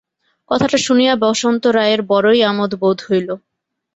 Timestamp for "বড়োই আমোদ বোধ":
2.09-2.99